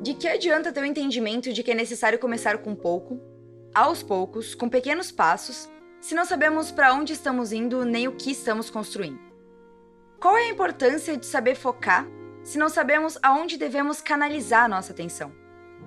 [0.00, 3.20] De que adianta ter o entendimento de que é necessário começar com pouco,
[3.74, 5.68] aos poucos, com pequenos passos,
[6.00, 9.20] se não sabemos para onde estamos indo nem o que estamos construindo?
[10.18, 12.08] Qual é a importância de saber focar
[12.42, 15.32] se não sabemos aonde devemos canalizar nossa atenção?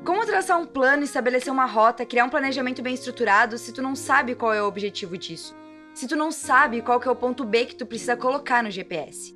[0.06, 3.96] Como traçar um plano, estabelecer uma rota, criar um planejamento bem estruturado se tu não
[3.96, 5.56] sabe qual é o objetivo disso?
[5.92, 9.36] Se tu não sabe qual é o ponto B que tu precisa colocar no GPS?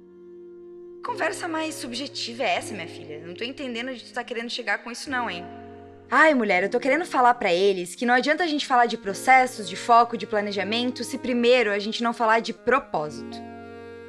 [1.08, 3.26] Conversa mais subjetiva é essa, minha filha?
[3.26, 5.46] Não tô entendendo onde tu tá querendo chegar com isso não, hein?
[6.12, 8.98] Ai, mulher, eu tô querendo falar para eles que não adianta a gente falar de
[8.98, 13.38] processos, de foco, de planejamento, se primeiro a gente não falar de propósito.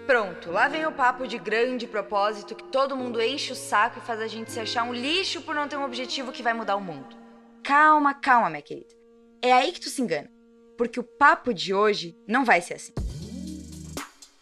[0.08, 4.06] Pronto, lá vem o papo de grande propósito que todo mundo enche o saco e
[4.06, 6.74] faz a gente se achar um lixo por não ter um objetivo que vai mudar
[6.74, 7.16] o mundo.
[7.62, 8.92] Calma, calma, minha querida.
[9.40, 10.28] É aí que tu se engana,
[10.76, 12.92] porque o papo de hoje não vai ser assim.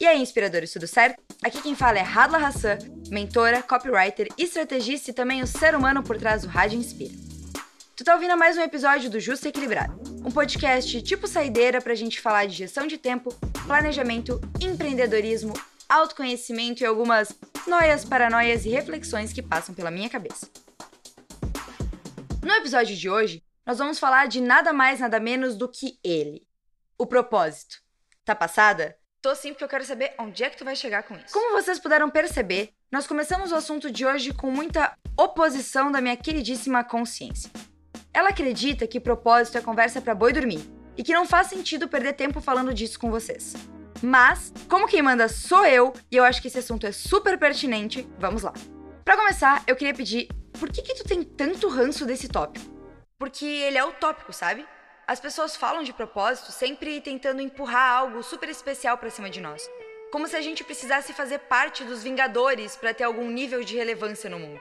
[0.00, 1.25] E aí, inspiradores, tudo certo?
[1.42, 2.78] Aqui quem fala é Radla Hassan,
[3.10, 7.14] mentora, copywriter, estrategista e também o ser humano por trás do Rádio Inspira.
[7.94, 11.94] Tu tá ouvindo mais um episódio do Justo e Equilibrado, um podcast tipo saideira pra
[11.94, 13.32] gente falar de gestão de tempo,
[13.66, 15.52] planejamento, empreendedorismo,
[15.88, 17.32] autoconhecimento e algumas
[17.66, 20.48] noias, paranoias e reflexões que passam pela minha cabeça.
[22.42, 26.46] No episódio de hoje, nós vamos falar de nada mais, nada menos do que ele:
[26.98, 27.76] o propósito.
[28.24, 28.96] Tá passada?
[29.26, 31.32] Tô sim porque eu quero saber onde é que tu vai chegar com isso.
[31.32, 36.16] Como vocês puderam perceber, nós começamos o assunto de hoje com muita oposição da minha
[36.16, 37.50] queridíssima consciência.
[38.14, 40.60] Ela acredita que propósito é conversa para boi dormir
[40.96, 43.54] e que não faz sentido perder tempo falando disso com vocês.
[44.00, 48.08] Mas, como quem manda sou eu, e eu acho que esse assunto é super pertinente,
[48.20, 48.52] vamos lá.
[49.04, 52.64] Para começar, eu queria pedir, por que que tu tem tanto ranço desse tópico?
[53.18, 54.64] Porque ele é utópico, sabe?
[55.08, 59.70] As pessoas falam de propósito sempre tentando empurrar algo super especial para cima de nós.
[60.10, 64.28] Como se a gente precisasse fazer parte dos Vingadores para ter algum nível de relevância
[64.28, 64.60] no mundo.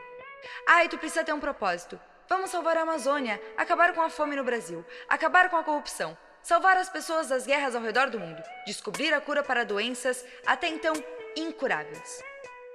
[0.68, 2.00] Ai, tu precisa ter um propósito.
[2.30, 6.78] Vamos salvar a Amazônia, acabar com a fome no Brasil, acabar com a corrupção, salvar
[6.78, 10.94] as pessoas das guerras ao redor do mundo, descobrir a cura para doenças até então
[11.36, 12.24] incuráveis.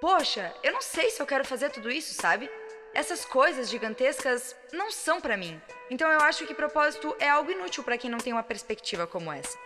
[0.00, 2.50] Poxa, eu não sei se eu quero fazer tudo isso, sabe?
[2.94, 5.60] Essas coisas gigantescas não são para mim.
[5.90, 9.32] Então eu acho que propósito é algo inútil para quem não tem uma perspectiva como
[9.32, 9.56] essa.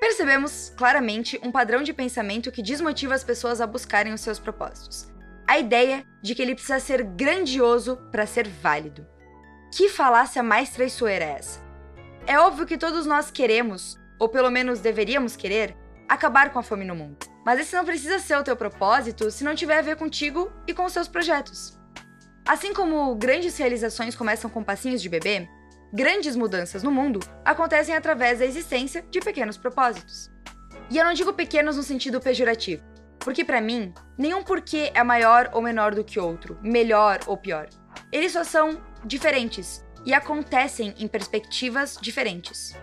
[0.00, 5.12] Percebemos claramente um padrão de pensamento que desmotiva as pessoas a buscarem os seus propósitos
[5.46, 9.06] a ideia de que ele precisa ser grandioso para ser válido.
[9.74, 11.60] Que falácia mais traiçoeira é essa?
[12.26, 15.76] É óbvio que todos nós queremos, ou pelo menos deveríamos querer,
[16.08, 17.18] acabar com a fome no mundo.
[17.44, 20.72] Mas esse não precisa ser o teu propósito se não tiver a ver contigo e
[20.72, 21.78] com os seus projetos.
[22.46, 25.48] Assim como grandes realizações começam com passinhos de bebê,
[25.92, 30.28] grandes mudanças no mundo acontecem através da existência de pequenos propósitos.
[30.90, 32.82] E eu não digo pequenos no sentido pejorativo.
[33.20, 37.68] Porque para mim, nenhum porquê é maior ou menor do que outro, melhor ou pior.
[38.10, 42.74] Eles só são diferentes e acontecem em perspectivas diferentes.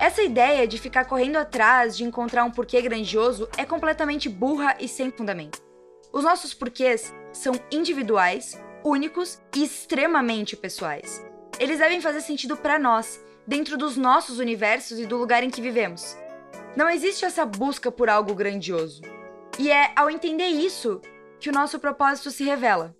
[0.00, 4.88] Essa ideia de ficar correndo atrás de encontrar um porquê grandioso é completamente burra e
[4.88, 5.62] sem fundamento.
[6.12, 11.24] Os nossos porquês são individuais, únicos e extremamente pessoais.
[11.58, 15.62] Eles devem fazer sentido para nós, dentro dos nossos universos e do lugar em que
[15.62, 16.16] vivemos.
[16.76, 19.00] Não existe essa busca por algo grandioso.
[19.58, 21.00] E é ao entender isso
[21.40, 22.94] que o nosso propósito se revela.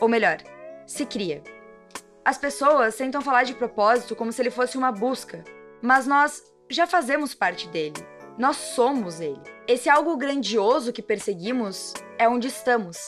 [0.00, 0.38] Ou melhor,
[0.86, 1.42] se cria.
[2.24, 5.42] As pessoas tentam falar de propósito como se ele fosse uma busca,
[5.82, 7.96] mas nós já fazemos parte dele.
[8.38, 9.40] Nós somos ele.
[9.66, 12.98] Esse algo grandioso que perseguimos é onde estamos,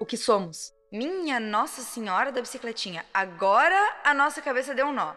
[0.00, 0.72] o que somos.
[0.92, 5.14] Minha Nossa Senhora da Bicicletinha, agora a nossa cabeça deu um nó.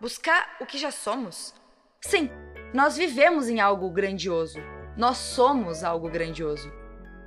[0.00, 1.52] Buscar o que já somos?
[2.00, 2.30] Sim,
[2.72, 4.60] nós vivemos em algo grandioso,
[4.96, 6.72] nós somos algo grandioso.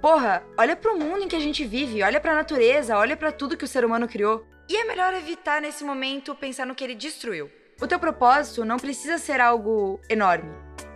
[0.02, 3.58] Porra, olha pro mundo em que a gente vive, olha pra natureza, olha para tudo
[3.58, 4.48] que o ser humano criou.
[4.70, 7.52] E é melhor evitar nesse momento pensar no que ele destruiu.
[7.82, 10.56] O teu propósito não precisa ser algo enorme,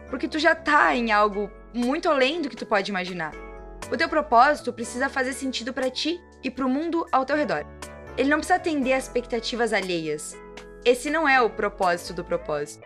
[0.09, 3.33] porque tu já tá em algo muito além do que tu pode imaginar.
[3.91, 7.65] O teu propósito precisa fazer sentido para ti e pro mundo ao teu redor.
[8.17, 10.35] Ele não precisa atender às expectativas alheias.
[10.85, 12.85] Esse não é o propósito do propósito.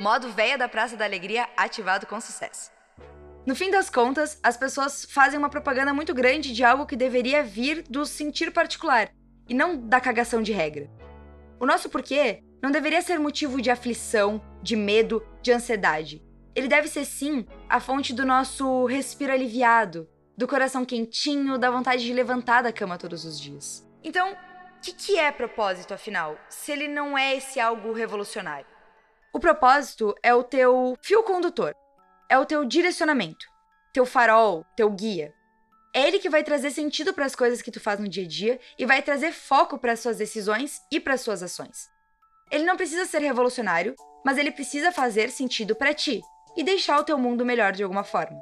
[0.00, 2.70] Modo véia da Praça da Alegria ativado com sucesso.
[3.44, 7.42] No fim das contas, as pessoas fazem uma propaganda muito grande de algo que deveria
[7.42, 9.10] vir do sentir particular
[9.48, 10.88] e não da cagação de regra.
[11.58, 16.22] O nosso porquê não deveria ser motivo de aflição, de medo, de ansiedade.
[16.54, 22.04] Ele deve ser sim a fonte do nosso respiro aliviado, do coração quentinho, da vontade
[22.04, 23.84] de levantar da cama todos os dias.
[24.04, 28.64] Então, o que, que é propósito, afinal, se ele não é esse algo revolucionário?
[29.32, 31.74] O propósito é o teu fio condutor,
[32.30, 33.46] é o teu direcionamento,
[33.92, 35.34] teu farol, teu guia.
[35.92, 38.28] É ele que vai trazer sentido para as coisas que tu faz no dia a
[38.28, 41.90] dia e vai trazer foco para suas decisões e para suas ações.
[42.48, 46.22] Ele não precisa ser revolucionário, mas ele precisa fazer sentido para ti
[46.56, 48.40] e deixar o teu mundo melhor de alguma forma.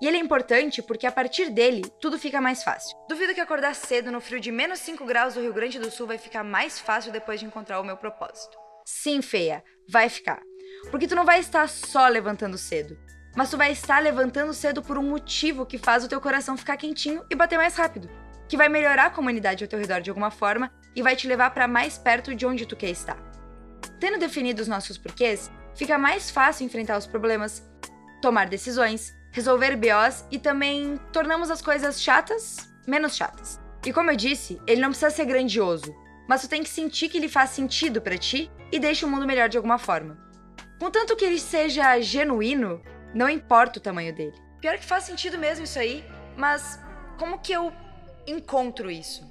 [0.00, 2.96] E ele é importante porque a partir dele tudo fica mais fácil.
[3.08, 6.06] Duvido que acordar cedo no frio de menos 5 graus do Rio Grande do Sul
[6.06, 8.56] vai ficar mais fácil depois de encontrar o meu propósito.
[8.84, 10.42] Sim, feia, vai ficar.
[10.90, 12.98] Porque tu não vai estar só levantando cedo,
[13.36, 16.76] mas tu vai estar levantando cedo por um motivo que faz o teu coração ficar
[16.76, 18.10] quentinho e bater mais rápido,
[18.48, 21.50] que vai melhorar a comunidade ao teu redor de alguma forma e vai te levar
[21.50, 23.18] para mais perto de onde tu quer estar.
[23.98, 27.66] Tendo definido os nossos porquês, fica mais fácil enfrentar os problemas,
[28.20, 33.60] tomar decisões, resolver BOs e também tornamos as coisas chatas menos chatas.
[33.84, 35.94] E como eu disse, ele não precisa ser grandioso,
[36.28, 39.26] mas tu tem que sentir que ele faz sentido para ti e deixa o mundo
[39.26, 40.16] melhor de alguma forma.
[40.78, 42.80] Contanto que ele seja genuíno,
[43.12, 44.38] não importa o tamanho dele.
[44.60, 46.04] Pior que faz sentido mesmo isso aí,
[46.36, 46.80] mas
[47.18, 47.72] como que eu
[48.26, 49.28] encontro isso?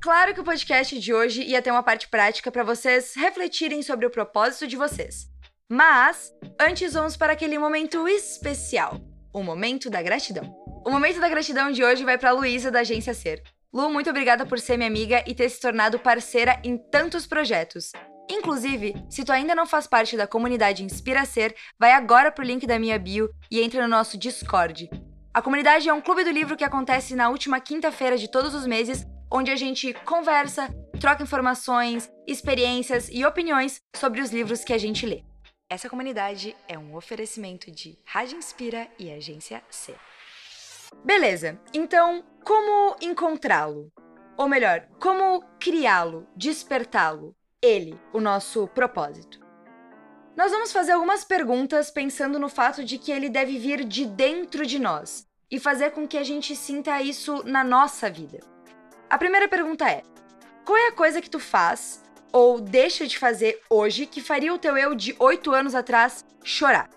[0.00, 4.06] Claro que o podcast de hoje ia ter uma parte prática para vocês refletirem sobre
[4.06, 5.28] o propósito de vocês.
[5.68, 9.00] Mas antes vamos para aquele momento especial,
[9.32, 10.54] o momento da gratidão.
[10.84, 13.42] O momento da gratidão de hoje vai para Luísa da agência Ser.
[13.72, 17.92] Lu, muito obrigada por ser minha amiga e ter se tornado parceira em tantos projetos.
[18.30, 22.66] Inclusive, se tu ainda não faz parte da comunidade Inspira Ser, vai agora pro link
[22.66, 24.90] da minha bio e entra no nosso Discord.
[25.32, 28.66] A comunidade é um clube do livro que acontece na última quinta-feira de todos os
[28.66, 30.68] meses onde a gente conversa,
[31.00, 35.22] troca informações, experiências e opiniões sobre os livros que a gente lê.
[35.72, 39.94] Essa comunidade é um oferecimento de Rádio Inspira e Agência C.
[41.02, 43.90] Beleza, então como encontrá-lo?
[44.36, 47.34] Ou melhor, como criá-lo, despertá-lo?
[47.62, 49.40] Ele, o nosso propósito.
[50.36, 54.66] Nós vamos fazer algumas perguntas pensando no fato de que ele deve vir de dentro
[54.66, 58.40] de nós e fazer com que a gente sinta isso na nossa vida.
[59.08, 60.02] A primeira pergunta é:
[60.66, 62.01] qual é a coisa que tu faz
[62.32, 66.88] ou deixa de fazer hoje que faria o teu eu de 8 anos atrás chorar?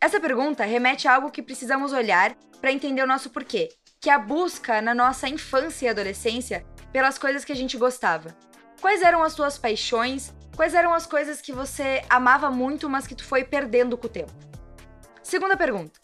[0.00, 3.70] Essa pergunta remete a algo que precisamos olhar para entender o nosso porquê,
[4.00, 8.36] que é a busca na nossa infância e adolescência pelas coisas que a gente gostava.
[8.80, 10.34] Quais eram as tuas paixões?
[10.54, 14.10] Quais eram as coisas que você amava muito, mas que tu foi perdendo com o
[14.10, 14.32] tempo?
[15.22, 15.98] Segunda pergunta: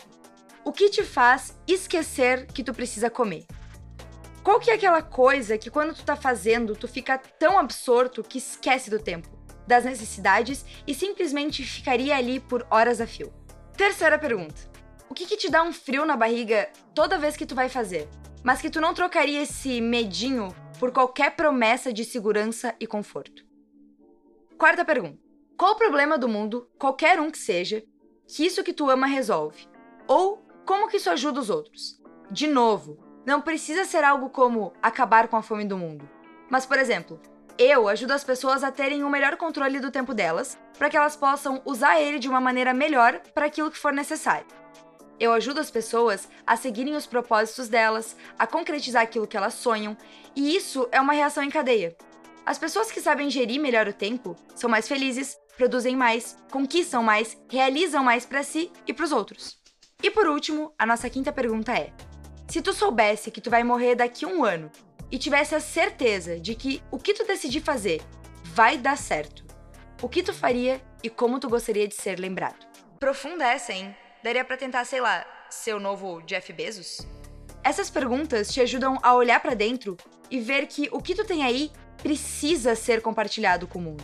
[0.65, 3.45] o que te faz esquecer que tu precisa comer?
[4.43, 8.39] Qual que é aquela coisa que quando tu tá fazendo, tu fica tão absorto que
[8.39, 9.29] esquece do tempo,
[9.67, 13.31] das necessidades e simplesmente ficaria ali por horas a fio?
[13.77, 14.71] Terceira pergunta.
[15.11, 18.09] O que, que te dá um frio na barriga toda vez que tu vai fazer,
[18.43, 23.45] mas que tu não trocaria esse medinho por qualquer promessa de segurança e conforto?
[24.57, 25.19] Quarta pergunta.
[25.57, 27.83] Qual o problema do mundo, qualquer um que seja,
[28.27, 29.69] que isso que tu ama resolve?
[30.09, 32.01] Ou como que isso ajuda os outros?
[32.31, 36.09] De novo, não precisa ser algo como acabar com a fome do mundo.
[36.49, 37.21] Mas, por exemplo,
[37.59, 41.15] eu ajudo as pessoas a terem um melhor controle do tempo delas, para que elas
[41.15, 44.47] possam usar ele de uma maneira melhor para aquilo que for necessário.
[45.19, 49.95] Eu ajudo as pessoas a seguirem os propósitos delas, a concretizar aquilo que elas sonham,
[50.35, 51.95] e isso é uma reação em cadeia.
[52.47, 57.37] As pessoas que sabem gerir melhor o tempo são mais felizes, produzem mais, conquistam mais,
[57.51, 59.61] realizam mais para si e para os outros.
[60.03, 61.93] E por último, a nossa quinta pergunta é:
[62.51, 64.73] se tu soubesse que tu vai morrer daqui a um ano
[65.09, 68.03] e tivesse a certeza de que o que tu decidir fazer
[68.43, 69.45] vai dar certo,
[70.03, 72.67] o que tu faria e como tu gostaria de ser lembrado?
[72.99, 73.95] Profunda essa, hein?
[74.25, 77.07] Daria para tentar, sei lá, ser o novo Jeff Bezos?
[77.63, 79.97] Essas perguntas te ajudam a olhar para dentro
[80.29, 84.03] e ver que o que tu tem aí precisa ser compartilhado com o mundo.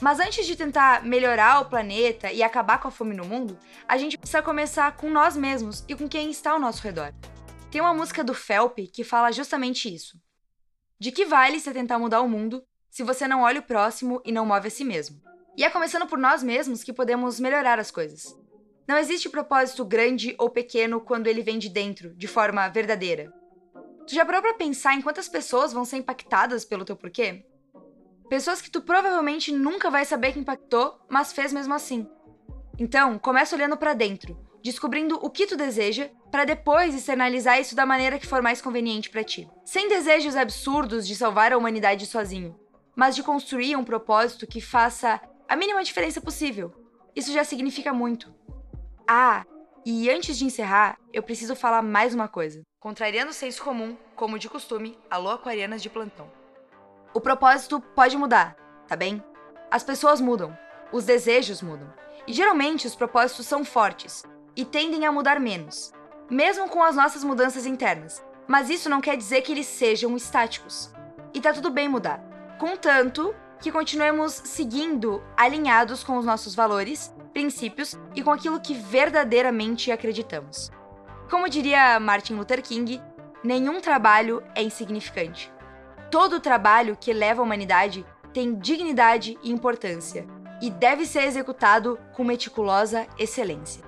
[0.00, 3.96] Mas antes de tentar melhorar o planeta e acabar com a fome no mundo, a
[3.96, 7.12] gente precisa começar com nós mesmos e com quem está ao nosso redor.
[7.74, 10.16] Tem uma música do Felp que fala justamente isso.
[10.96, 14.30] De que vale você tentar mudar o mundo se você não olha o próximo e
[14.30, 15.20] não move a si mesmo?
[15.56, 18.38] E é começando por nós mesmos que podemos melhorar as coisas.
[18.86, 23.34] Não existe propósito grande ou pequeno quando ele vem de dentro, de forma verdadeira.
[24.06, 27.44] Tu já parou pra pensar em quantas pessoas vão ser impactadas pelo teu porquê?
[28.28, 32.08] Pessoas que tu provavelmente nunca vai saber que impactou, mas fez mesmo assim.
[32.78, 37.84] Então, começa olhando para dentro, descobrindo o que tu deseja, para depois externalizar isso da
[37.84, 39.46] maneira que for mais conveniente para ti.
[39.62, 42.58] Sem desejos absurdos de salvar a humanidade sozinho,
[42.96, 46.72] mas de construir um propósito que faça a mínima diferença possível.
[47.14, 48.34] Isso já significa muito.
[49.06, 49.44] Ah,
[49.84, 52.62] e antes de encerrar, eu preciso falar mais uma coisa.
[52.80, 56.32] Contrariando o senso comum, como de costume, alô aquarianas de plantão.
[57.12, 58.56] O propósito pode mudar,
[58.88, 59.22] tá bem?
[59.70, 60.56] As pessoas mudam,
[60.90, 61.92] os desejos mudam.
[62.26, 64.24] E geralmente os propósitos são fortes,
[64.56, 65.92] e tendem a mudar menos.
[66.30, 68.24] mesmo com as nossas mudanças internas.
[68.46, 70.90] Mas isso não quer dizer que eles sejam estáticos.
[71.32, 72.20] E tá tudo bem mudar,
[72.58, 79.90] contanto que continuemos seguindo alinhados com os nossos valores, princípios e com aquilo que verdadeiramente
[79.90, 80.70] acreditamos.
[81.30, 83.02] Como diria Martin Luther King,
[83.42, 85.52] nenhum trabalho é insignificante.
[86.10, 90.26] Todo trabalho que leva a humanidade tem dignidade e importância
[90.62, 93.83] e deve ser executado com meticulosa excelência.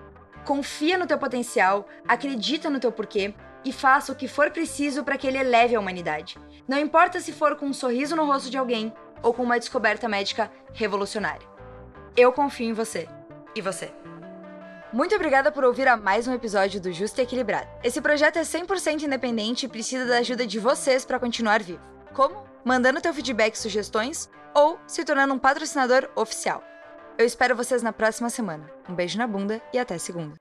[0.47, 3.35] Confia no teu potencial, acredita no teu porquê
[3.65, 6.39] e faça o que for preciso para que ele eleve a humanidade.
[6.69, 10.09] Não importa se for com um sorriso no rosto de alguém ou com uma descoberta
[10.09, 11.45] médica revolucionária.
[12.17, 13.09] Eu confio em você.
[13.57, 13.93] E você?
[14.93, 17.69] Muito obrigada por ouvir a mais um episódio do Justo e Equilibrado.
[17.83, 21.83] Esse projeto é 100% independente e precisa da ajuda de vocês para continuar vivo.
[22.15, 22.45] Como?
[22.65, 26.63] Mandando teu feedback e sugestões ou se tornando um patrocinador oficial.
[27.19, 28.71] Eu espero vocês na próxima semana.
[28.89, 30.35] Um beijo na bunda e até segunda.